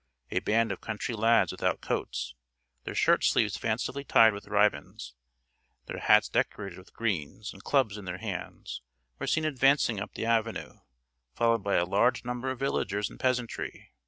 [0.31, 2.33] A band of country lads without coats,
[2.85, 5.13] their shirt sleeves fancifully tied with ribands,
[5.85, 8.81] their hats decorated with greens, and clubs in their hands,
[9.19, 10.79] were seen advancing up the avenue,
[11.35, 13.91] followed by a large number of villagers and peasantry.